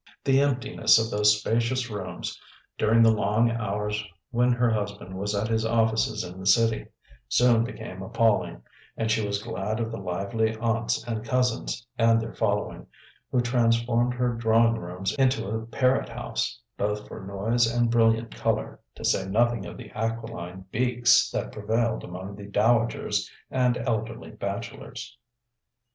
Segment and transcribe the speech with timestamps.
[0.23, 2.41] The emptiness of those spacious rooms,
[2.75, 6.87] during the long hours when her husband was at his offices in the City,
[7.29, 8.63] soon became appalling;
[8.97, 12.87] and she was glad of the lively aunts and cousins, and their following,
[13.31, 18.79] who transformed her drawing rooms into a parrot house, both for noise and brilliant colour,
[18.95, 25.15] to say nothing of the aquiline beaks that prevailed among the dowagers and elderly bachelors.